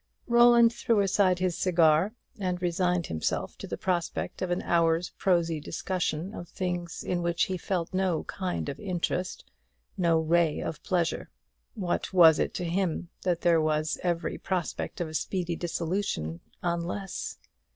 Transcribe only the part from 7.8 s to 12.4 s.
no kind of interest, no ray of pleasure. What was